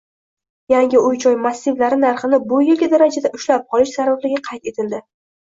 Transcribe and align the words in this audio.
Yangi 0.71 1.01
uy-joy 1.09 1.37
massivlari 1.43 1.99
narxini 2.05 2.39
bu 2.55 2.63
yilgi 2.69 2.91
darajada 2.95 3.33
ushlab 3.41 3.69
qolish 3.77 3.95
zarurligi 4.01 4.43
qayd 4.51 4.69
etilding 4.75 5.07